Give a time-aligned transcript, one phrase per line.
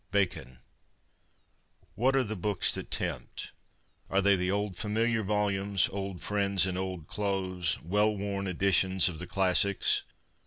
[0.19, 0.57] —Bacon.
[1.93, 3.51] What are the books that tempt?
[4.09, 9.19] Are they the old, familiar volumes, old friends in old clothes— well worn editions of
[9.19, 10.01] the classics